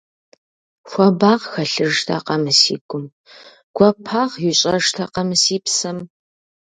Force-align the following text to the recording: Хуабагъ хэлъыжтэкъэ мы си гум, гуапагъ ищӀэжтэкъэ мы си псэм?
Хуабагъ 0.89 1.45
хэлъыжтэкъэ 1.51 2.35
мы 2.43 2.51
си 2.59 2.75
гум, 2.89 3.05
гуапагъ 3.75 4.33
ищӀэжтэкъэ 4.49 5.21
мы 5.27 5.35
си 5.43 5.57
псэм? 5.63 5.97